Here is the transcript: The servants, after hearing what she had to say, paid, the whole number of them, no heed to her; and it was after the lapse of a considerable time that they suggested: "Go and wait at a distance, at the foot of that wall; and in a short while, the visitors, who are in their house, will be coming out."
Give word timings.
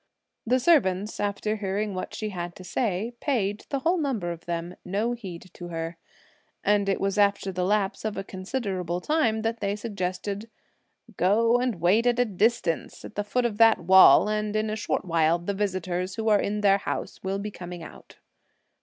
The 0.47 0.59
servants, 0.59 1.19
after 1.19 1.57
hearing 1.57 1.93
what 1.93 2.15
she 2.15 2.29
had 2.29 2.55
to 2.55 2.63
say, 2.63 3.13
paid, 3.19 3.67
the 3.69 3.81
whole 3.81 3.99
number 3.99 4.31
of 4.31 4.45
them, 4.47 4.75
no 4.83 5.11
heed 5.11 5.51
to 5.53 5.67
her; 5.67 5.97
and 6.63 6.89
it 6.89 6.99
was 6.99 7.19
after 7.19 7.51
the 7.51 7.63
lapse 7.63 8.03
of 8.03 8.17
a 8.17 8.23
considerable 8.23 8.99
time 8.99 9.43
that 9.43 9.59
they 9.59 9.75
suggested: 9.75 10.49
"Go 11.17 11.59
and 11.59 11.79
wait 11.79 12.07
at 12.07 12.17
a 12.17 12.25
distance, 12.25 13.05
at 13.05 13.13
the 13.13 13.23
foot 13.23 13.45
of 13.45 13.59
that 13.59 13.77
wall; 13.81 14.27
and 14.27 14.55
in 14.55 14.71
a 14.71 14.75
short 14.75 15.05
while, 15.05 15.37
the 15.37 15.53
visitors, 15.53 16.15
who 16.15 16.29
are 16.29 16.41
in 16.41 16.61
their 16.61 16.79
house, 16.79 17.19
will 17.21 17.37
be 17.37 17.51
coming 17.51 17.83
out." 17.83 18.17